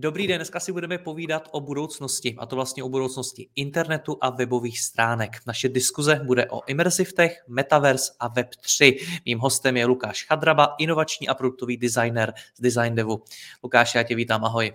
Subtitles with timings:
[0.00, 4.30] Dobrý den, dneska si budeme povídat o budoucnosti, a to vlastně o budoucnosti internetu a
[4.30, 5.36] webových stránek.
[5.46, 8.98] Naše diskuze bude o immersive tech, metaverse a web 3.
[9.24, 13.22] Mým hostem je Lukáš Chadraba, inovační a produktový designer z Design Devu.
[13.62, 14.72] Lukáš, já tě vítám, ahoj.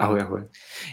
[0.00, 0.48] Ahoj, ahoj.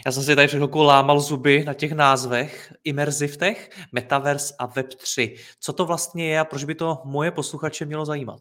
[0.06, 4.66] Já jsem si tady před chvilkou lámal zuby na těch názvech Immersive Tech, Metaverse a
[4.66, 5.36] Web 3.
[5.60, 8.40] Co to vlastně je a proč by to moje posluchače mělo zajímat?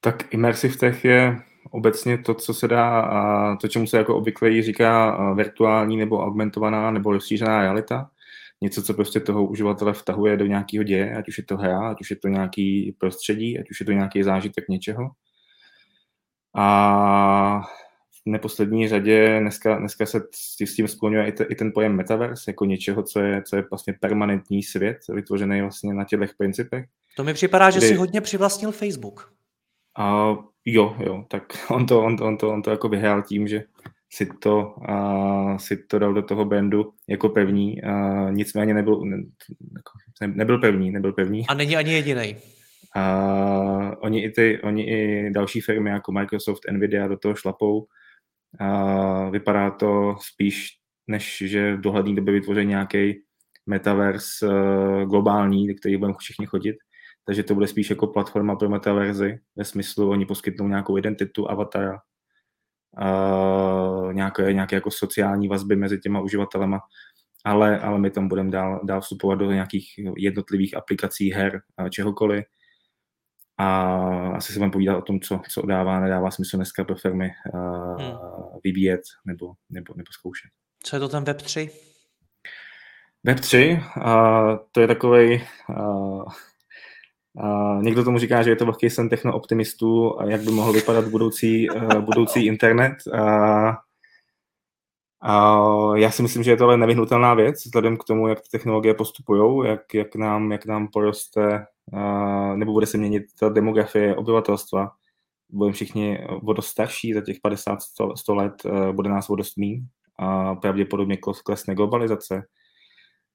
[0.00, 5.18] Tak Immersive Tech je obecně to, co se dá, to, čemu se jako obvykle říká
[5.34, 8.10] virtuální nebo augmentovaná nebo rozšířená realita.
[8.60, 12.00] Něco, co prostě toho uživatele vtahuje do nějakého děje, ať už je to hra, ať
[12.00, 15.10] už je to nějaký prostředí, ať už je to nějaký zážitek něčeho.
[16.54, 17.60] A
[18.10, 20.22] v neposlední řadě dneska, dneska se
[20.66, 23.64] s tím skloňuje i, te, i ten pojem metaverse jako něčeho, co je, co je
[23.70, 26.84] vlastně permanentní svět, vytvořený vlastně na těch principech.
[27.16, 27.88] To mi připadá, že kdy...
[27.88, 29.32] si hodně přivlastnil Facebook.
[29.98, 30.34] A
[30.66, 33.64] jo, jo, tak on to, on to, on to, on to jako vyhrál tím, že
[34.10, 39.16] si to, a, si to dal do toho bandu jako pevný, a, nicméně nebyl, ne,
[39.76, 39.92] jako,
[40.26, 41.46] nebyl pevný, nebyl pevný.
[41.48, 42.36] A není ani jediný.
[42.96, 47.86] A oni i, ty, oni i další firmy jako Microsoft, Nvidia do toho šlapou.
[48.60, 50.68] A vypadá to spíš,
[51.06, 53.22] než že v dohledné době vytvoří nějaký
[53.66, 54.46] metaverse
[55.06, 56.76] globální, který budeme všichni chodit
[57.26, 61.98] takže to bude spíš jako platforma pro metaverzi, ve smyslu, oni poskytnou nějakou identitu avatara,
[62.96, 66.80] a nějaké, nějaké jako sociální vazby mezi těma uživatelema,
[67.44, 72.44] ale, ale my tam budeme dál, dál vstupovat do nějakých jednotlivých aplikací, her a čehokoliv.
[73.58, 73.96] A
[74.28, 78.00] asi se vám povídat o tom, co, co dává, nedává smysl dneska pro firmy uh,
[78.00, 78.16] hmm.
[78.64, 80.50] vybíjet nebo, nebo, nebo zkoušet.
[80.82, 81.70] Co je to ten Web3?
[83.26, 86.24] Web3, uh, to je takový uh,
[87.42, 91.70] Uh, někdo tomu říká, že je to velký sen techno-optimistů, jak by mohl vypadat budoucí,
[91.70, 92.94] uh, budoucí internet.
[93.06, 93.74] Uh,
[95.28, 98.48] uh, já si myslím, že je to ale nevyhnutelná věc, vzhledem k tomu, jak ty
[98.50, 104.16] technologie postupují, jak, jak, nám, jak nám poroste, uh, nebo bude se měnit ta demografie
[104.16, 104.90] obyvatelstva.
[105.50, 109.86] Budeme všichni o dost starší, za těch 50-100 let uh, bude nás o dost mín.
[110.18, 112.42] A pravděpodobně klesne globalizace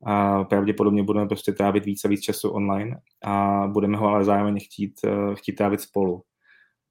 [0.05, 4.59] a pravděpodobně budeme prostě trávit více a víc času online a budeme ho ale zároveň
[4.59, 6.21] chtít, eh, chtít trávit spolu.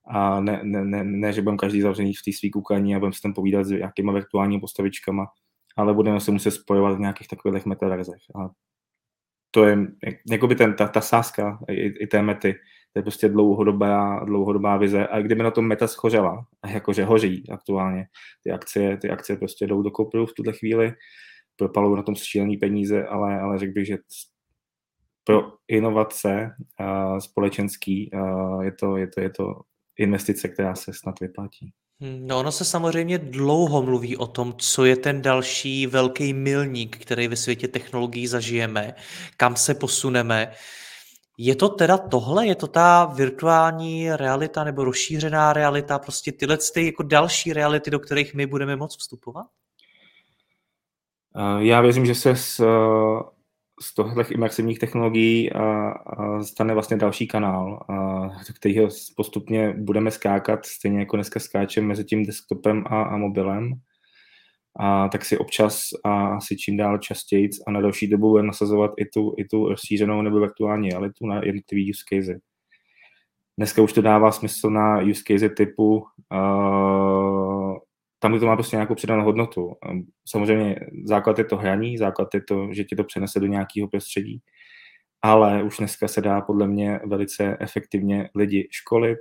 [0.09, 3.13] A ne, ne, ne, ne že budeme každý zavřený v té svý koukaní a budeme
[3.13, 5.27] se tam povídat s nějakýma virtuálními postavičkama,
[5.77, 8.23] ale budeme se muset spojovat v nějakých takových metaverzech.
[8.43, 8.51] A
[9.51, 9.79] to je
[10.31, 12.55] jakoby ten, ta, ta sázka i, i té mety,
[12.93, 15.07] to je prostě dlouhodobá, dlouhodobá vize.
[15.07, 18.07] A kdyby na tom meta schořela, jakože hoří aktuálně,
[18.45, 20.93] ty akcie, ty akcie prostě jdou do koupru v tuhle chvíli,
[21.61, 23.97] propalují na tom šílený peníze, ale, ale řekl bych, že
[25.25, 26.51] pro inovace
[26.81, 29.61] uh, společenský uh, je, to, je, to, je to
[29.99, 31.73] investice, která se snad vyplatí.
[32.01, 36.99] Hmm, no ono se samozřejmě dlouho mluví o tom, co je ten další velký milník,
[36.99, 38.95] který ve světě technologií zažijeme,
[39.37, 40.53] kam se posuneme.
[41.39, 42.47] Je to teda tohle?
[42.47, 45.99] Je to ta virtuální realita nebo rozšířená realita?
[45.99, 49.47] Prostě tyhle ty jako další reality, do kterých my budeme moct vstupovat?
[51.59, 52.61] Já věřím, že se z,
[53.83, 55.51] z tohle imersivních technologií
[56.43, 57.87] stane vlastně další kanál,
[58.57, 63.73] kterýho postupně budeme skákat, stejně jako dneska skáčeme mezi tím desktopem a, a mobilem.
[64.81, 68.91] A tak si občas a asi čím dál častěji a na další dobu budeme nasazovat
[68.99, 72.41] i tu, i tu rozšířenou nebo virtuální realitu na jednotlivý use case.
[73.57, 77.70] Dneska už to dává smysl na use case typu uh,
[78.23, 79.73] tam, kde to má prostě nějakou přidanou hodnotu.
[80.29, 84.41] Samozřejmě základ je to hraní, základ je to, že ti to přenese do nějakého prostředí,
[85.23, 89.19] ale už dneska se dá podle mě velice efektivně lidi školit,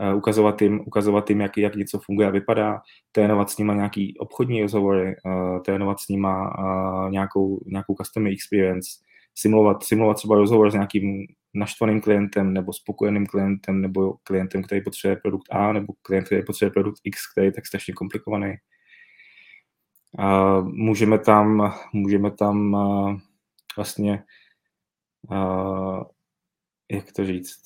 [0.00, 2.80] eh, ukazovat jim, ukazovat jim jak, jak něco funguje a vypadá,
[3.12, 8.90] trénovat s nima nějaký obchodní rozhovory, eh, trénovat s nima eh, nějakou, nějakou customer experience,
[9.34, 15.16] simulovat, simulovat třeba rozhovor s nějakým naštvaným klientem nebo spokojeným klientem nebo klientem, který potřebuje
[15.16, 18.54] produkt A nebo klient, který potřebuje produkt X, který je tak strašně komplikovaný.
[20.18, 22.76] A můžeme tam, můžeme tam
[23.76, 24.24] vlastně
[26.92, 27.62] jak to říct,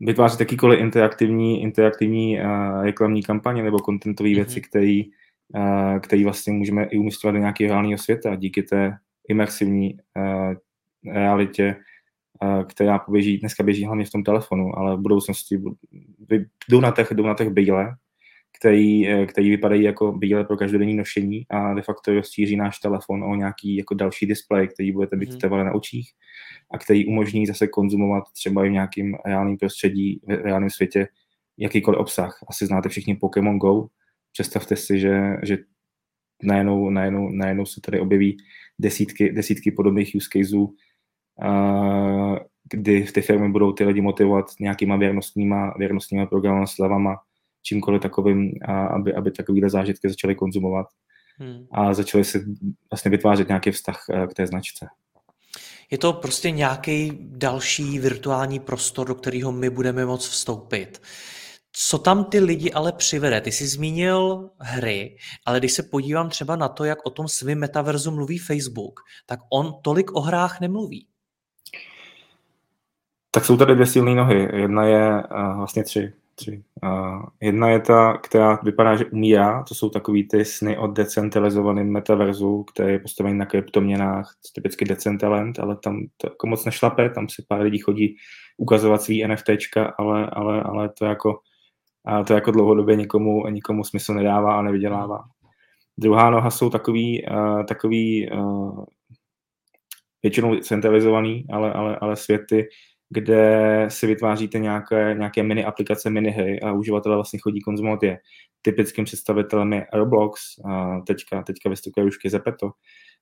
[0.00, 2.38] vytvářet jakýkoliv interaktivní, interaktivní
[2.82, 4.34] reklamní kampaně nebo kontentové mm-hmm.
[4.34, 5.02] věci, který,
[6.00, 8.98] který vlastně můžeme i umístovat do nějakého reálného světa díky té
[9.28, 9.96] imersivní
[11.06, 11.76] realitě,
[12.68, 15.62] která poběží, dneska běží hlavně v tom telefonu, ale v budoucnosti
[16.68, 17.96] jdou na těch, jdou na těch bíle,
[18.58, 23.34] který, který vypadají jako bíle pro každodenní nošení a de facto rozšíří náš telefon o
[23.34, 25.50] nějaký jako další displej, který budete mít mm.
[25.50, 26.10] na očích
[26.74, 31.08] a který umožní zase konzumovat třeba i v nějakém reálném prostředí, v reálném světě
[31.58, 32.38] jakýkoliv obsah.
[32.48, 33.86] Asi znáte všichni Pokémon Go.
[34.32, 35.58] Představte si, že, že
[36.42, 38.36] najednou, najednou, najednou se tady objeví
[38.78, 40.74] desítky, desítky podobných use caseů,
[42.72, 47.16] kdy ty firmy budou ty lidi motivovat nějakýma věrnostníma, věrnostníma programy, slevama,
[47.62, 50.86] čímkoliv takovým, aby, aby takovýhle zážitky začaly konzumovat
[51.38, 51.66] hmm.
[51.72, 52.44] a začaly si
[52.90, 54.86] vlastně vytvářet nějaký vztah eh, k té značce.
[55.90, 61.02] Je to prostě nějaký další virtuální prostor, do kterého my budeme moct vstoupit.
[61.72, 63.40] Co tam ty lidi ale přivede?
[63.40, 67.58] Ty jsi zmínil hry, ale když se podívám třeba na to, jak o tom svým
[67.58, 71.06] metaverzu mluví Facebook, tak on tolik o hrách nemluví.
[73.34, 74.48] Tak jsou tady dvě silné nohy.
[74.52, 76.12] Jedna je uh, vlastně tři.
[76.34, 76.62] tři.
[76.82, 79.62] Uh, jedna je ta, která vypadá, že umírá.
[79.62, 85.58] To jsou takový ty sny o decentralizovaném metaverzu, který je postavený na kryptoměnách, typicky Decentraland,
[85.58, 88.16] ale tam to jako moc nešlape, tam si pár lidí chodí
[88.56, 91.40] ukazovat svý NFTčka, ale, ale, ale to jako
[92.04, 95.24] a to jako dlouhodobě nikomu, nikomu smysl nedává a nevydělává.
[95.98, 98.84] Druhá noha jsou takový, uh, takový uh,
[100.22, 102.68] většinou centralizovaný, ale, ale, ale světy,
[103.12, 108.18] kde si vytváříte nějaké, nějaké mini aplikace, mini hry a uživatelé vlastně chodí konzumovat je.
[108.62, 110.40] Typickým představitelem je Roblox,
[111.06, 112.70] teďka, teďka vystupuje už Zepeto.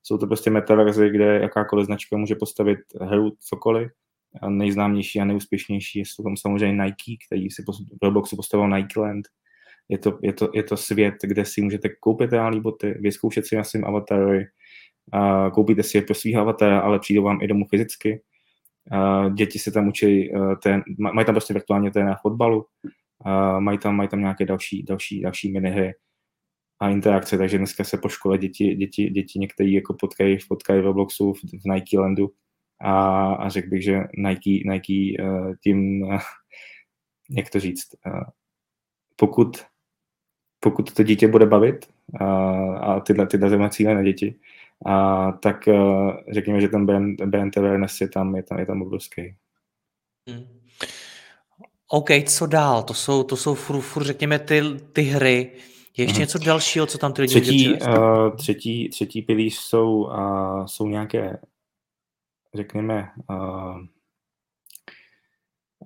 [0.03, 3.91] Jsou to prostě metaverzy, kde jakákoliv značka může postavit hru, cokoliv.
[4.43, 7.63] A nejznámější a nejúspěšnější jsou tam samozřejmě Nike, který si
[8.03, 9.27] v Robloxu postavil Nike Land.
[9.89, 13.57] Je to, je, to, je to svět, kde si můžete koupit reální boty, vyzkoušet si
[13.57, 14.45] na svým avatarovi,
[15.13, 18.23] a koupíte si je pro svých avatara, ale přijdou vám i domů fyzicky
[19.35, 22.67] děti se tam učí, uh, ten, mají tam prostě virtuálně na fotbalu,
[23.59, 25.93] mají, tam, mají tam nějaké další, další, další minihry
[26.81, 30.85] a interakce, takže dneska se po škole děti, děti, děti některý jako potkají, potkají v
[30.85, 32.31] Robloxu v, v Nike Landu
[32.81, 36.21] a, a řekl bych, že Nike, Nike uh, tím, uh,
[37.31, 37.89] jak to říct,
[39.17, 39.65] pokud,
[40.61, 41.87] pokud to dítě bude bavit
[42.21, 42.27] uh,
[42.85, 44.35] a tyhle, tyhle cíle na děti,
[44.87, 48.83] a tak uh, řekněme, že ten brand, brand awareness je tam, je tam, je tam
[48.83, 49.35] obrovský.
[50.29, 50.61] Hmm.
[51.89, 52.83] OK, co dál?
[52.83, 54.63] To jsou, to jsou furt, furt řekněme, ty,
[54.93, 55.53] ty hry.
[55.97, 56.21] Je ještě hmm.
[56.21, 61.39] něco dalšího, co tam ty lidi třetí, uh, třetí, třetí pilíř jsou, uh, jsou nějaké,
[62.55, 63.79] řekněme, uh,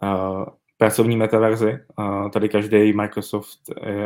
[0.03, 0.45] uh,
[0.79, 1.79] pracovní metaverzy.
[1.99, 3.59] Uh, tady každý Microsoft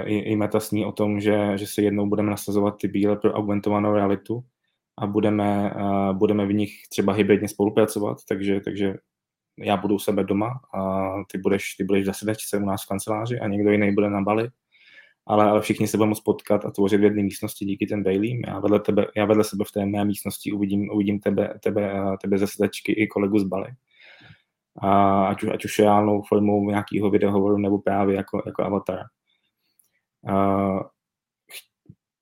[0.05, 3.33] i, i Meta sní o tom, že, že se jednou budeme nasazovat ty bíle pro
[3.33, 4.45] augmentovanou realitu
[4.99, 5.75] a budeme,
[6.13, 8.95] budeme v nich třeba hybridně spolupracovat, takže, takže
[9.59, 13.39] já budu u sebe doma a ty budeš, ty budeš zase u nás v kanceláři
[13.41, 14.49] a někdo jiný bude na Bali,
[15.27, 18.41] ale, ale všichni se budeme spotkat a tvořit v jedné místnosti díky ten daily.
[18.47, 21.93] Já vedle, tebe, já vedle sebe v té mé místnosti uvidím, uvidím tebe, tebe,
[22.23, 23.69] tebe ze sedačky i kolegu z Bali.
[24.83, 28.99] A ať, už, ať už reálnou formou nějakého videohovoru nebo právě jako, jako avatar.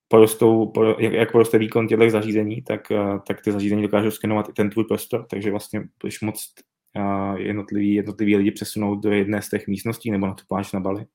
[0.08, 4.52] Porostou, jak, jak poroste výkon těchto zařízení, tak, eh, tak ty zařízení dokážou skenovat i
[4.52, 6.54] ten tvůj prostor, takže vlastně budeš moc
[6.96, 10.80] eh, jednotlivý, jednotlivý lidi přesunout do jedné z těch místností nebo na tu pláž na
[10.80, 11.06] Bali.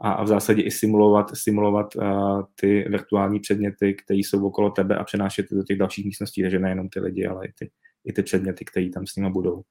[0.00, 4.96] A, a v zásadě i simulovat, simulovat uh, ty virtuální předměty, které jsou okolo tebe
[4.96, 7.70] a přenášet do těch dalších místností, takže nejenom ty lidi, ale i ty,
[8.04, 9.62] i ty předměty, které tam s nimi budou.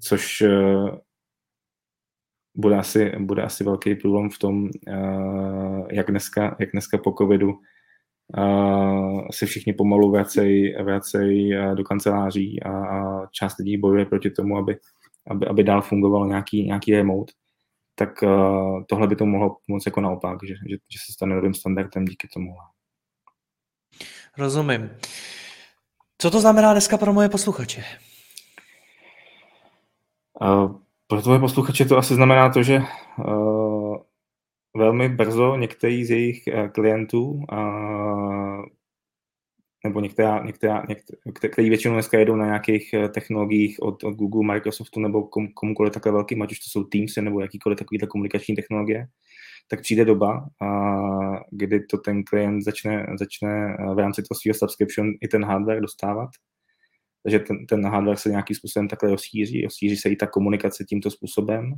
[0.00, 0.88] Což uh,
[2.54, 7.52] bude asi, bude asi velký problém v tom, uh, jak, dneska, jak dneska po covidu
[8.38, 14.58] uh, se všichni pomalu vracejí vracej do kanceláří a, a část lidí bojuje proti tomu,
[14.58, 14.76] aby,
[15.26, 17.32] aby, aby dál fungoval nějaký, nějaký remote,
[17.94, 18.24] tak
[18.88, 22.28] tohle by to mohlo pomoct jako naopak, že, že, že se stane novým standardem díky
[22.28, 22.54] tomu.
[24.38, 24.90] Rozumím.
[26.18, 27.84] Co to znamená dneska pro moje posluchače?
[30.40, 32.82] Uh, pro tvoje posluchače to asi znamená to, že
[33.18, 33.96] uh,
[34.76, 38.64] velmi brzo některý z jejich uh, klientů, uh,
[39.84, 45.00] nebo některá, některá, některá, který většinou dneska jedou na nějakých technologiích od, od Google, Microsoftu
[45.00, 49.06] nebo kom, komukoliv takhle velkým, ať už to jsou Teams nebo jakýkoliv takovýhle komunikační technologie,
[49.68, 50.48] tak přijde doba,
[51.50, 56.30] kdy to ten klient začne, začne v rámci toho svého subscription i ten hardware dostávat
[57.22, 61.10] takže ten, ten hardware se nějakým způsobem takhle rozšíří, rozšíří se i ta komunikace tímto
[61.10, 61.74] způsobem.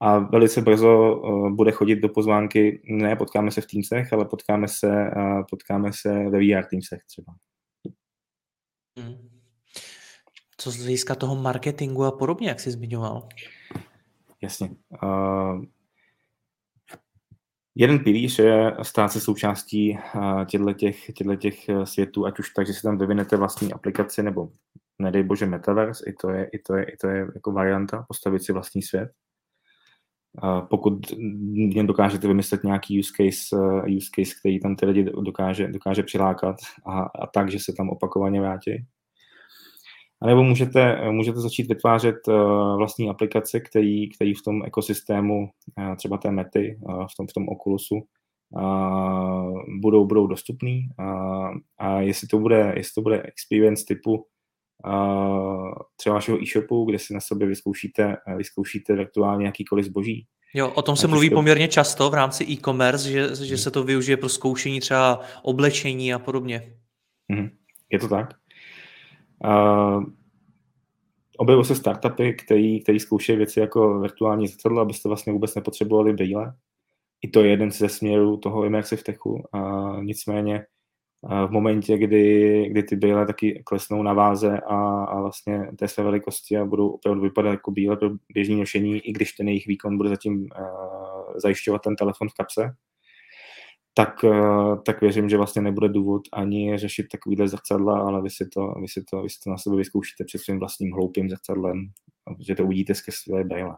[0.00, 4.68] A velice brzo uh, bude chodit do pozvánky, ne potkáme se v Teamsech, ale potkáme
[4.68, 7.34] se, uh, potkáme se ve VR Teamsech třeba.
[8.98, 9.28] Hmm.
[10.56, 13.28] Co z hlediska toho marketingu a podobně, jak jsi zmiňoval?
[14.42, 14.70] Jasně.
[15.02, 15.64] Uh,
[17.74, 19.98] jeden pilíř je stát se součástí
[20.46, 20.96] těchto těch,
[21.38, 24.48] těch světů, ať už tak, že si tam vyvinete vlastní aplikaci, nebo
[24.98, 28.42] nedej bože metaverse, i to je, i to je, i to je jako varianta, postavit
[28.42, 29.10] si vlastní svět.
[30.70, 31.12] Pokud
[31.54, 33.56] jen dokážete vymyslet nějaký use case,
[33.96, 37.90] use case který tam ty lidi dokáže, dokáže přilákat a, a tak, že se tam
[37.90, 38.86] opakovaně vrátí.
[40.22, 42.34] A nebo můžete, můžete začít vytvářet uh,
[42.76, 45.48] vlastní aplikace, který, který v tom ekosystému,
[45.78, 48.02] uh, třeba té mety, uh, v tom, v tom Oculusu,
[49.80, 50.88] budou, budou dostupný.
[51.78, 54.26] A jestli to bude, jestli to bude experience typu
[55.96, 60.26] třeba vašeho e-shopu, kde si na sobě vyzkoušíte, vyzkoušíte virtuálně jakýkoliv zboží.
[60.54, 61.34] Jo, o tom se mluví to...
[61.34, 66.18] poměrně často v rámci e-commerce, že, že se to využije pro zkoušení třeba oblečení a
[66.18, 66.76] podobně.
[67.32, 67.50] Mm-hmm.
[67.92, 68.34] Je to tak.
[71.38, 76.54] Objevily se startupy, který, který zkoušejí věci jako virtuální zrcadlo, abyste vlastně vůbec nepotřebovali brýle.
[77.22, 79.44] I to je jeden ze směrů toho immersive techu.
[79.52, 80.66] A nicméně
[81.24, 85.88] a v momentě, kdy, kdy ty brýle taky klesnou na váze a, a vlastně té
[85.88, 89.66] své velikosti a budou opravdu vypadat jako bíle pro běžné nošení, i když ten jejich
[89.66, 90.48] výkon bude zatím uh,
[91.36, 92.74] zajišťovat ten telefon v kapse,
[93.94, 98.48] tak, eh, tak věřím, že vlastně nebude důvod ani řešit takovýhle zrcadla, ale vy si
[98.48, 101.90] to, vy si to, vy si to na sebe vyzkoušíte před svým vlastním hloupým zrcadlem,
[102.40, 103.76] že to uvidíte skrz své brýle.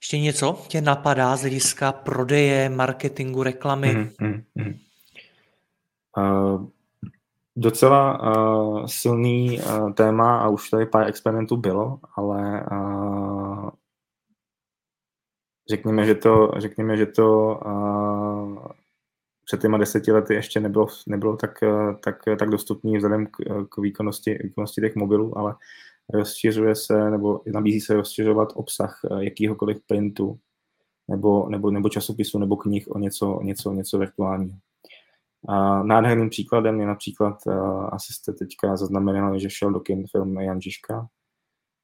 [0.00, 3.94] Ještě něco tě napadá z hlediska prodeje, marketingu, reklamy?
[4.20, 4.78] Mm, mm,
[6.18, 6.66] Uh,
[7.56, 13.17] docela uh, silný uh, téma a už tady pár experimentů bylo, ale uh,
[15.70, 18.66] řekněme, že to, řekněme, že to uh,
[19.44, 21.58] před těma deseti lety ještě nebylo, nebylo tak,
[22.04, 23.30] tak, tak dostupný vzhledem k,
[23.68, 25.54] k výkonnosti, výkonnosti těch mobilů, ale
[26.14, 30.38] rozšiřuje se nebo nabízí se rozšiřovat obsah jakýhokoliv printu
[31.08, 34.58] nebo, nebo, nebo časopisu nebo knih o něco, něco, něco virtuálního.
[35.48, 37.38] A nádherným příkladem je například,
[37.92, 41.08] asi jste teďka zaznamenali, že šel do kin film Jan Žižka,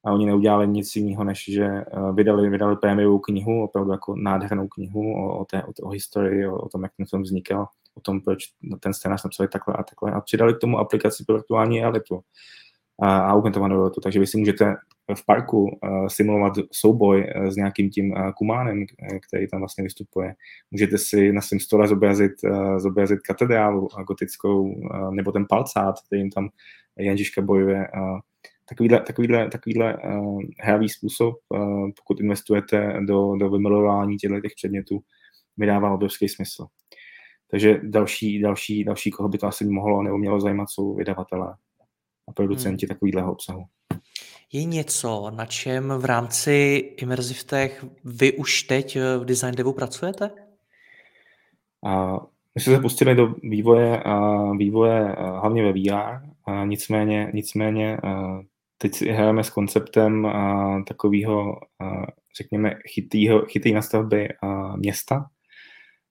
[0.05, 4.69] a oni neudělali nic jiného, než že eh, vydali, vydali prémiovou knihu, opravdu jako nádhernou
[4.69, 8.01] knihu o, o, té, o, o historii, o, o tom, jak ten film vznikal, o
[8.01, 8.45] tom, proč
[8.81, 12.21] ten scénář napsali takhle a takhle a přidali k tomu aplikaci pro virtuální realitu
[13.03, 14.77] a augmentovanou realitu, takže vy si můžete
[15.15, 18.85] v parku uh, simulovat souboj uh, s nějakým tím uh, kumánem,
[19.29, 20.35] který tam vlastně vystupuje.
[20.71, 26.31] Můžete si na svém stole zobrazit, uh, zobrazit katedrálu gotickou, uh, nebo ten palcát, kterým
[26.31, 26.49] tam
[26.99, 27.89] Janžiška bojuje.
[27.97, 28.19] Uh,
[28.69, 35.01] takovýhle, takovýhle, takovýhle uh, hravý způsob, uh, pokud investujete do, do vymilování těchto těch předmětů,
[35.57, 36.67] mi dává obrovský smysl.
[37.51, 41.55] Takže další, další, další, koho by to asi mohlo nebo mělo zajímat, jsou vydavatelé
[42.29, 42.89] a producenti hmm.
[42.89, 43.65] takového obsahu.
[44.53, 46.53] Je něco, na čem v rámci
[46.97, 50.31] Immersive Tech vy už teď v Design Devu pracujete?
[51.81, 52.19] Uh,
[52.55, 57.99] my jsme se pustili do vývoje, uh, vývoje hlavně ve VR, nicméně, nicméně
[58.85, 60.29] teď si hrajeme s konceptem
[60.89, 61.57] takového,
[62.39, 64.29] řekněme, chytýho, chytý nastavby
[64.77, 65.27] města.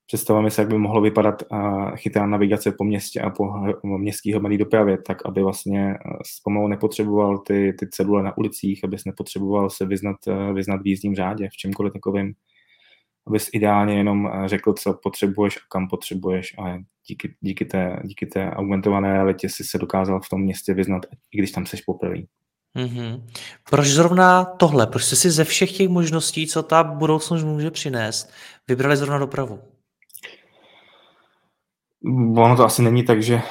[0.07, 3.53] Představujeme se, jak by mohlo vypadat uh, chytrá navigace po městě a po
[3.97, 5.97] městské hromadné dopravě, tak aby vlastně
[6.43, 10.17] pomalu nepotřeboval ty, ty cedule na ulicích, abys nepotřeboval se vyznat,
[10.53, 12.33] vyznat v jízdním řádě, v čemkoliv takovým,
[13.27, 16.77] abys ideálně jenom řekl, co potřebuješ a kam potřebuješ a
[17.07, 21.37] díky, díky, té, díky té augmentované realitě si se dokázal v tom městě vyznat, i
[21.37, 22.17] když tam seš poprvé.
[22.75, 23.23] Mm-hmm.
[23.69, 24.87] Proč zrovna tohle?
[24.87, 28.31] Proč jste si ze všech těch možností, co ta budoucnost může přinést,
[28.67, 29.59] vybrali zrovna dopravu?
[32.37, 33.41] Ono to asi není tak, že,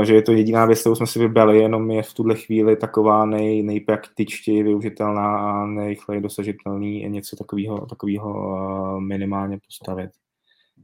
[0.00, 2.76] eh, že je to jediná věc, kterou jsme si vybrali, jenom je v tuhle chvíli
[2.76, 10.10] taková nej, nejpraktičtěji využitelná a nejrychleji dosažitelný něco takového, takového eh, minimálně postavit.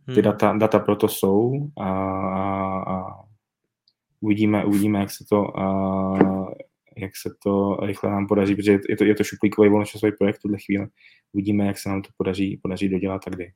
[0.07, 0.23] Ty hmm.
[0.23, 3.05] data, data proto jsou a, a, a
[4.21, 6.68] uvidíme, uvidíme, jak se to, a, eh,
[6.99, 10.43] jak se to rychle nám podaří, protože je to, je to šuplíkový volnočasový projekt v
[10.43, 10.87] tuhle chvíli.
[11.33, 13.53] Uvidíme, jak se nám to podaří, podaří dodělat a kdy.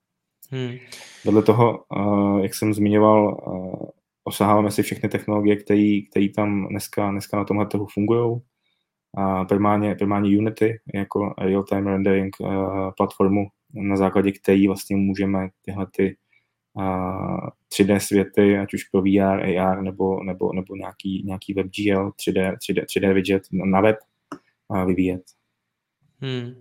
[0.50, 0.76] Hmm.
[1.24, 3.88] Vedle toho, uh, jak jsem zmiňoval, uh,
[4.24, 8.40] osaháváme si všechny technologie, které tam dneska, dneska na tomhle trhu fungují.
[9.16, 15.86] A primárně, primárně Unity jako real-time rendering uh, platformu, na základě které vlastně můžeme tyhle
[15.96, 16.16] ty
[16.76, 22.84] 3D světy, ať už pro VR, AR nebo, nebo, nebo nějaký, nějaký WebGL, 3D, 3D,
[22.84, 23.96] 3D widget na web
[24.86, 25.22] vyvíjet.
[26.22, 26.54] Hmm.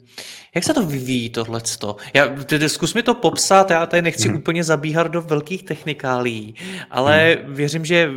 [0.55, 1.95] Jak se to vyvíjí tohleto?
[2.13, 4.37] Já, ty, zkus mi to popsat, já tady nechci hmm.
[4.37, 6.55] úplně zabíhat do velkých technikálí,
[6.89, 7.53] ale hmm.
[7.53, 8.09] věřím, že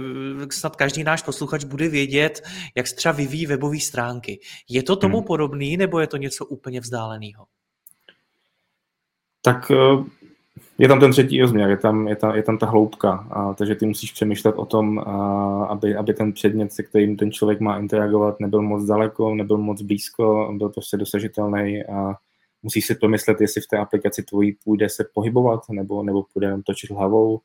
[0.50, 2.42] snad každý náš posluchač bude vědět,
[2.76, 4.40] jak se třeba vyvíjí webové stránky.
[4.68, 5.26] Je to tomu hmm.
[5.26, 7.46] podobný, nebo je to něco úplně vzdáleného?
[9.42, 10.23] Tak eh,
[10.78, 13.74] je tam ten třetí rozměr, je tam, je tam, je tam ta hloubka, a, takže
[13.74, 17.78] ty musíš přemýšlet o tom, a, aby, aby ten předmět, se kterým ten člověk má
[17.78, 22.14] interagovat, nebyl moc daleko, nebyl moc blízko, byl prostě dosažitelný a
[22.62, 26.62] musíš si pomyslet, jestli v té aplikaci tvojí půjde se pohybovat, nebo, nebo půjde jenom
[26.62, 27.40] točit hlavou,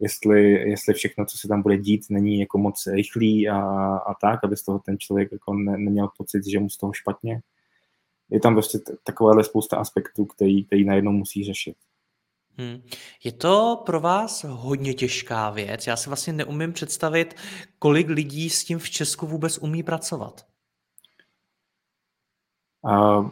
[0.00, 3.60] jestli, jestli všechno, co se tam bude dít, není jako moc rychlý a,
[3.96, 6.92] a tak, aby z toho ten člověk jako ne, neměl pocit, že mu z toho
[6.92, 7.40] špatně.
[8.30, 11.76] Je tam prostě takovéhle spousta aspektů, který, který najednou musí řešit.
[12.58, 12.82] Hmm.
[13.24, 15.86] Je to pro vás hodně těžká věc.
[15.86, 17.34] Já si vlastně neumím představit,
[17.78, 20.46] kolik lidí s tím v Česku vůbec umí pracovat.
[22.82, 23.30] Uh,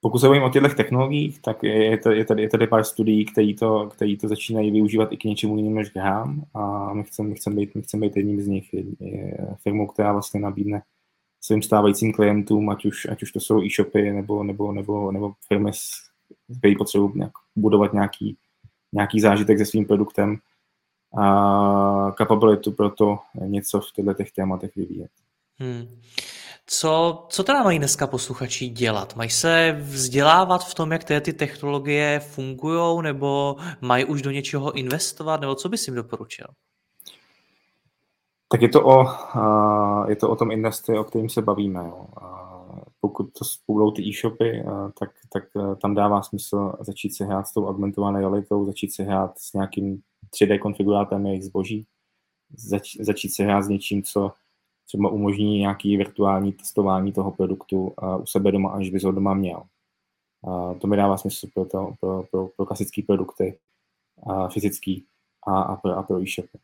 [0.00, 3.24] pokud se bavím o těchto technologiích, tak je, to, je, tady, je tady pár studií,
[3.24, 7.04] které to, který to začínají využívat i k něčemu jinému než k hrám a my
[7.04, 8.74] chceme my chcem být, my být jedním z nich.
[9.00, 10.82] Je firmou, která vlastně nabídne
[11.40, 15.70] svým stávajícím klientům, ať už, ať už to jsou e-shopy nebo, nebo, nebo, nebo firmy,
[16.58, 18.36] které potřebují nějak budovat nějaký
[18.94, 20.36] nějaký zážitek se svým produktem
[21.18, 25.10] a kapabilitu pro to něco v těchto těch tématech vyvíjet.
[25.58, 26.00] Hmm.
[26.66, 29.16] Co, co teda mají dneska posluchači dělat?
[29.16, 35.40] Mají se vzdělávat v tom, jak ty technologie fungují, nebo mají už do něčeho investovat,
[35.40, 36.46] nebo co bys jim doporučil?
[38.48, 39.06] Tak je to o,
[40.08, 41.80] je to o tom investi, o kterým se bavíme.
[41.80, 42.06] Jo
[43.04, 44.64] pokud to budou ty e-shopy, eh,
[44.98, 49.02] tak, tak eh, tam dává smysl začít se hrát s tou augmentovanou realitou, začít se
[49.02, 51.86] hrát s nějakým 3D konfigurátorem jejich zboží,
[52.56, 54.32] zač, začít se hrát s něčím, co
[54.86, 59.34] třeba umožní nějaký virtuální testování toho produktu uh, u sebe doma, až bys ho doma
[59.34, 59.62] měl.
[60.80, 63.58] To mi dává smysl pro, to, pro, pro, pro klasické produkty
[64.52, 65.04] fyzický
[65.46, 66.58] a, a pro, a pro e-shopy.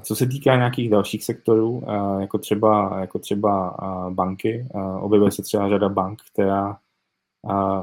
[0.00, 1.82] Co se týká nějakých dalších sektorů,
[2.20, 3.76] jako třeba, jako třeba
[4.10, 4.68] banky,
[5.00, 6.78] objevuje se třeba řada bank, která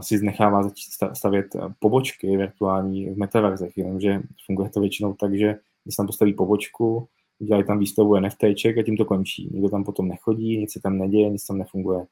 [0.01, 1.45] si nechává začít stavět
[1.79, 7.07] pobočky virtuální v metaverzech, jenomže funguje to většinou tak, že když tam postaví pobočku,
[7.39, 9.49] dělají tam výstavu NFTček a tím to končí.
[9.51, 12.05] Nikdo tam potom nechodí, nic se tam neděje, nic tam nefunguje.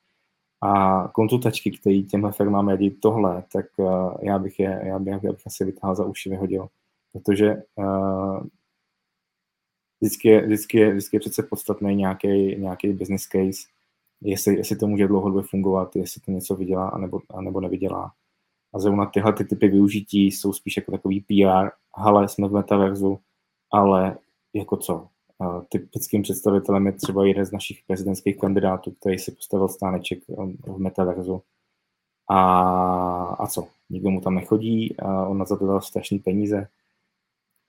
[0.61, 3.65] A konzultačky, které těmhle firmám radí tohle, tak
[4.21, 6.67] já bych je, já bych, já bych asi vytáhl za uši, vyhodil.
[7.13, 7.61] Protože
[10.01, 13.67] vždycky je, vždycky je, vždycky je přece podstatný nějaký, nějaký business case,
[14.21, 18.11] jestli, jestli to může dlouhodobě fungovat, jestli to něco vydělá anebo, anebo nevydělá.
[18.73, 23.19] A zrovna tyhle ty typy využití jsou spíš jako takový PR, ale jsme v metaverzu,
[23.71, 24.17] ale
[24.53, 25.07] jako co?
[25.69, 30.77] Typickým představitelem je třeba jeden z našich prezidentských kandidátů, který si postavil stáneček um, v
[30.77, 31.41] metaverzu.
[32.29, 32.39] A,
[33.39, 33.67] a co?
[33.89, 34.95] Nikdo mu tam nechodí,
[35.27, 36.67] on na to dal strašný peníze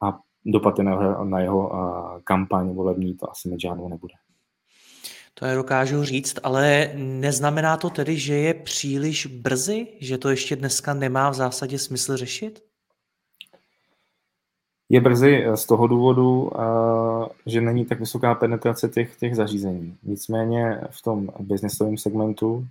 [0.02, 1.72] a dopad na jeho, na jeho
[2.24, 4.14] kampaň volební to asi mít žádnou nebude.
[5.34, 10.56] To je dokážu říct, ale neznamená to tedy, že je příliš brzy, že to ještě
[10.56, 12.64] dneska nemá v zásadě smysl řešit?
[14.88, 16.50] Je brzy z toho důvodu,
[17.46, 19.96] že není tak vysoká penetrace těch, těch zařízení.
[20.02, 22.66] Nicméně v tom biznesovém segmentu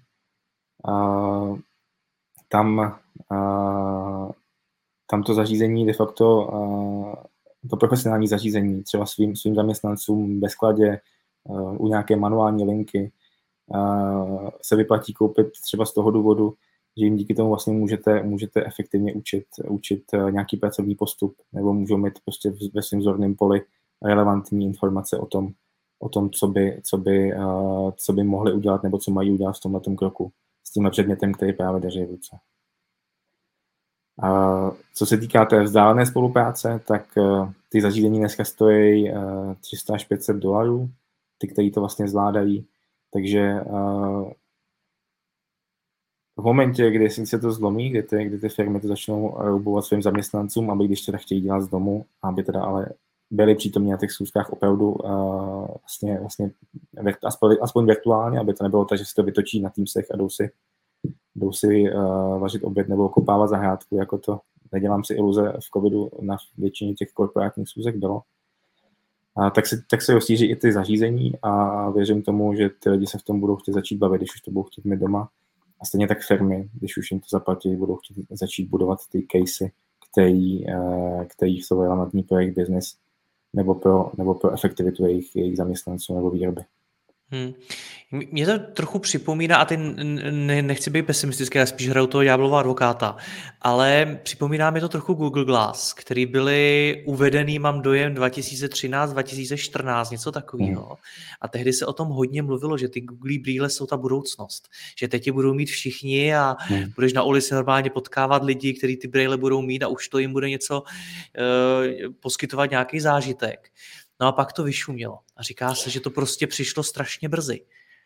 [2.49, 2.97] tam,
[5.07, 6.49] tam to zařízení de facto
[7.69, 10.99] to profesionální zařízení, třeba svým, svým zaměstnancům ve skladě,
[11.43, 13.11] uh, u nějaké manuální linky,
[13.67, 16.53] uh, se vyplatí koupit třeba z toho důvodu,
[16.97, 21.73] že jim díky tomu vlastně můžete, můžete efektivně učit, učit uh, nějaký pracovní postup, nebo
[21.73, 23.61] můžou mít prostě ve svém zorném poli
[24.01, 25.49] relevantní informace o tom,
[25.99, 27.33] o tom co, by, co, by,
[27.95, 30.31] co by mohli udělat nebo co mají udělat v tomhle kroku
[30.63, 32.37] s tímhle předmětem, který právě drží v ruce.
[34.93, 39.11] Co se týká té vzdálené spolupráce, tak eh, ty zařízení dneska stojí
[39.61, 40.89] 300 eh, až 500 dolarů,
[41.37, 42.67] ty, kteří to vlastně zvládají.
[43.13, 44.33] Takže eh,
[46.37, 50.01] v momentě, kdy se to zlomí, kdy ty, kdy ty firmy to začnou roubovat svým
[50.01, 52.87] zaměstnancům, aby když teda chtějí dělat z domu, aby teda ale
[53.31, 56.51] byli přítomní na těch schůzkách opravdu uh, vlastně, vlastně
[57.23, 60.29] aspoň, aspoň virtuálně, aby to nebylo tak, že si to vytočí na Teamsech a jdou
[60.29, 60.51] si
[61.35, 64.39] jdou si uh, vařit oběd nebo kopávat zahrádku, jako to
[64.71, 68.21] nedělám si iluze v covidu na většině těch korporátních schůzek bylo.
[69.35, 73.07] A tak se, tak se rozšíří i ty zařízení a věřím tomu, že ty lidi
[73.07, 75.29] se v tom budou chtít začít bavit, když už to budou chtít mít doma.
[75.81, 79.71] A stejně tak firmy, když už jim to zaplatí, budou chtít začít budovat ty casey,
[80.11, 80.65] který,
[81.27, 82.97] který jsou relevantní pro jejich business
[83.53, 86.61] nebo pro, nebo pro efektivitu jejich, jejich zaměstnanců nebo výroby.
[87.31, 87.53] Hmm.
[88.31, 89.79] Mě to trochu připomíná, a teď
[90.61, 93.15] nechci být pesimistický, ale spíš hraju toho ďáblova advokáta,
[93.61, 100.31] ale připomíná mi to trochu Google Glass, který byly uvedený, mám dojem, 2013, 2014, něco
[100.31, 100.85] takového.
[100.85, 100.95] Hmm.
[101.41, 104.69] A tehdy se o tom hodně mluvilo, že ty Google brýle jsou ta budoucnost.
[104.97, 106.91] Že teď je budou mít všichni a hmm.
[106.95, 110.33] budeš na ulici normálně potkávat lidi, kteří ty brýle budou mít a už to jim
[110.33, 113.69] bude něco uh, poskytovat nějaký zážitek.
[114.21, 115.19] No a pak to vyšumělo.
[115.37, 117.61] A říká se, že to prostě přišlo strašně brzy.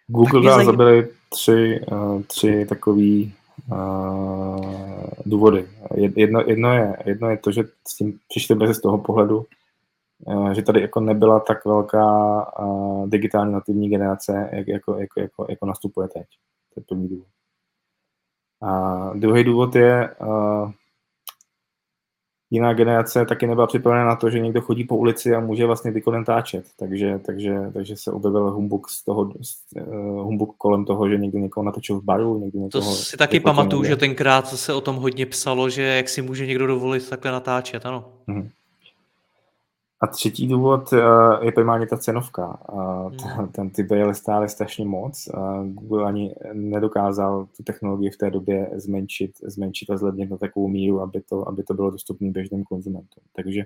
[0.08, 0.71] Google nás zajím...
[0.71, 3.34] zabili tři, uh, tři takový
[3.71, 5.67] uh, důvody.
[6.15, 9.45] Jedno, jedno, je, jedno je to, že s tím přišli brzy z toho pohledu,
[10.25, 12.06] uh, že tady jako nebyla tak velká
[12.60, 16.28] uh, digitální nativní generace, jak, jako, jako, jako, jako nastupuje teď.
[16.73, 17.28] To je první důvod.
[18.62, 20.71] A druhý důvod je, uh,
[22.51, 25.93] jiná generace taky nebyla připravena na to, že někdo chodí po ulici a může vlastně
[25.93, 26.65] ty natáčet.
[26.79, 29.34] Takže, takže, takže se objevil humbuk, z toho, uh,
[30.21, 32.39] humbuk kolem toho, že někdo někoho natočil v baru.
[32.39, 36.10] Někdo někoho, to si taky pamatuju, že tenkrát se o tom hodně psalo, že jak
[36.10, 38.05] si může někdo dovolit takhle natáčet, ano.
[38.27, 38.49] Mm-hmm.
[40.01, 40.99] A třetí důvod uh,
[41.41, 42.60] je primárně ta cenovka.
[42.73, 45.29] Uh, ten, ten ty baily stály strašně moc.
[45.63, 51.01] Google ani nedokázal tu technologii v té době zmenšit, zmenšit a zlevnit na takovou míru,
[51.01, 53.23] aby to, aby to bylo dostupné běžným konzumentům.
[53.36, 53.63] Takže,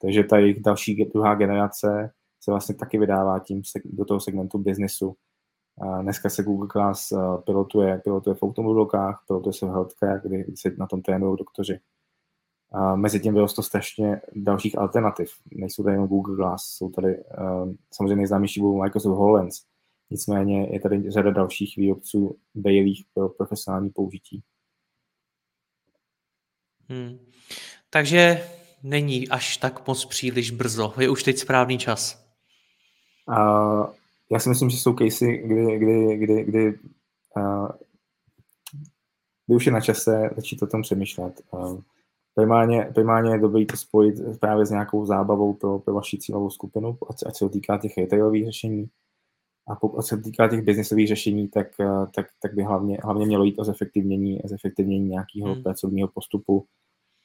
[0.00, 5.14] takže ta jejich další druhá generace se vlastně taky vydává tím do toho segmentu biznesu.
[6.02, 10.70] Dneska se Google Class uh, pilotuje, pilotuje v automobilkách, pilotuje se v healthcare, kdy se
[10.78, 11.78] na tom trénují doktoři
[12.72, 15.30] a mezi tím vyrostlo strašně dalších alternativ.
[15.52, 19.62] Nejsou tady jenom Google Glass, jsou tady uh, samozřejmě nejznámější budou Microsoft HoloLens.
[20.10, 24.42] Nicméně je tady řada dalších výrobců bejlých pro profesionální použití.
[26.88, 27.18] Hmm.
[27.90, 28.48] Takže
[28.82, 30.94] není až tak moc příliš brzo.
[31.00, 32.26] Je už teď správný čas.
[33.28, 33.86] Uh,
[34.30, 36.78] já si myslím, že jsou casey, kdy, kdy, kdy, kdy,
[37.36, 37.68] uh,
[39.46, 41.40] kdy už je na čase začít o tom přemýšlet.
[41.50, 41.80] Uh,
[42.36, 46.98] primárně, primárně je dobré to spojit právě s nějakou zábavou pro, pro vaši cílovou skupinu,
[47.10, 48.86] ať, ať se to týká těch retailových řešení.
[49.68, 53.44] A pokud se týká těch biznesových řešení, tak, eh, tak, tak by hlavně, hlavně mělo
[53.44, 55.62] jít o zefektivnění, zefektivnění nějakého hmm.
[55.62, 56.66] pracovního postupu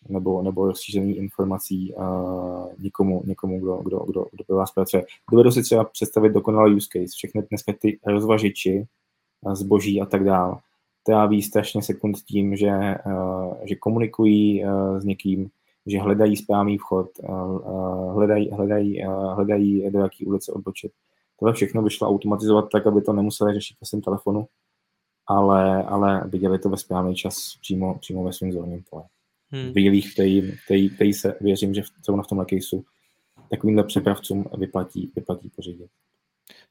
[0.10, 5.06] nebo, nebo rozšíření informací uh, někomu, někomu kdo, kdo, kdo, kdo pro vás pracuje.
[5.32, 8.88] Dovedu si třeba představit dokonalý use case, všechny dneska ty rozvažiči,
[9.48, 10.56] eh, zboží a tak dále
[11.04, 12.72] tráví strašně sekund tím, že,
[13.06, 15.50] uh, že komunikují uh, s někým,
[15.86, 20.92] že hledají správný vchod, uh, hledají, hledají, hledají do jaký ulice odbočit.
[21.40, 24.48] Tohle všechno by šlo automatizovat tak, aby to nemuseli řešit ve svém telefonu,
[25.28, 29.04] ale, ale viděli to ve správný čas přímo, přímo ve svém zorném pole.
[29.50, 29.74] Hmm.
[29.74, 32.84] Bílých, který, který, který, se věřím, že zrovna v tomhle caseu
[33.50, 35.90] takovýmhle přepravcům vyplatí, vyplatí pořídit.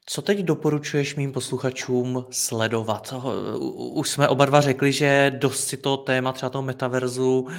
[0.05, 3.13] Co teď doporučuješ mým posluchačům sledovat?
[3.93, 7.49] Už jsme oba dva řekli, že dost si to téma třeba toho metaverzu uh,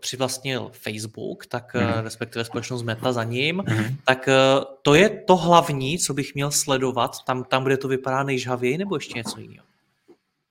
[0.00, 1.80] přivlastnil Facebook, tak mm.
[2.02, 3.56] respektive společnost Meta za ním.
[3.56, 3.96] Mm.
[4.04, 8.22] Tak uh, to je to hlavní, co bych měl sledovat, tam, tam kde to vypadá
[8.22, 9.66] nejžhavěji, nebo ještě něco jiného?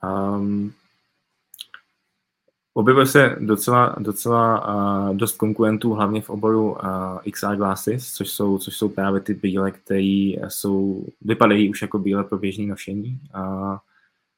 [0.04, 0.74] Um,
[2.74, 4.68] Objevuje se docela, docela
[5.10, 6.78] uh, dost konkurentů, hlavně v oboru uh,
[7.32, 12.24] XR glasses, což jsou, což jsou právě ty brýle, které jsou, vypadají už jako brýle
[12.24, 13.20] pro běžné nošení.
[13.36, 13.78] Uh,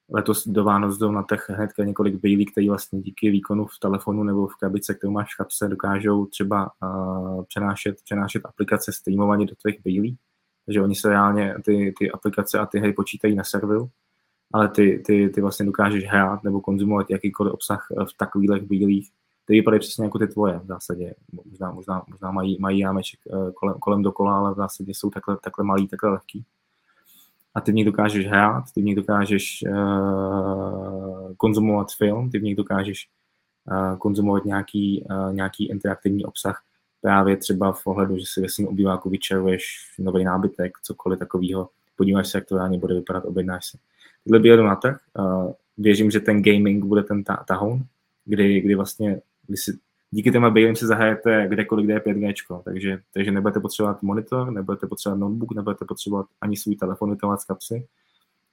[0.10, 4.24] letos do Vánoc jdou na trh hned několik brýlí, které vlastně díky výkonu v telefonu
[4.24, 9.56] nebo v krabice, kterou máš v kapse, dokážou třeba uh, přenášet, přenášet aplikace streamovaně do
[9.62, 10.18] tvých brýlí.
[10.66, 13.90] Takže oni se reálně, ty, ty aplikace a ty hry počítají na serveru
[14.54, 19.12] ale ty, ty, ty vlastně dokážeš hrát nebo konzumovat jakýkoliv obsah eh, v takových bílých,
[19.46, 21.14] ty vypadají přesně jako ty tvoje v zásadě.
[21.50, 25.38] Možná, možná, možná mají, mají jámeček eh, kolem, kolem dokola, ale v zásadě jsou takhle,
[25.44, 26.46] takhle malý, takhle lehký.
[27.56, 32.44] A ty v nich dokážeš hrát, ty v nich dokážeš uh, konzumovat film, ty v
[32.44, 33.10] nich dokážeš
[33.72, 36.64] uh, konzumovat nějaký, uh, nějaký interaktivní obsah,
[37.02, 39.66] právě třeba v ohledu, že si ve svým obýváku vyčeruješ
[40.00, 43.66] nový nábytek, cokoliv takového, podíváš se, jak to reálně bude vypadat, objednáš
[44.24, 44.98] tyhle vyjedu na trh.
[45.78, 47.84] Věřím, že ten gaming bude ten ta- tahoun,
[48.26, 49.78] kdy, kdy vlastně kdy si,
[50.12, 54.88] díky těma bailím si zahajete kdekoliv, kde je 5G, takže, takže nebudete potřebovat monitor, nebudete
[54.88, 57.88] potřebovat notebook, nebudete potřebovat ani svůj telefon vytahovat z kapsy,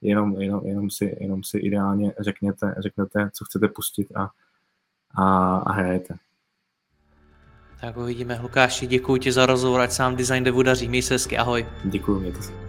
[0.01, 4.29] jenom, jenom, jenom, si, jenom si ideálně řekněte, řeknete, co chcete pustit a,
[5.15, 6.15] a, a hrajete.
[7.81, 11.37] Tak uvidíme, Lukáši, děkuji ti za rozhovor, ať sám design devu daří, měj se hezky,
[11.37, 11.65] ahoj.
[11.83, 12.68] Děkuji, mějte se.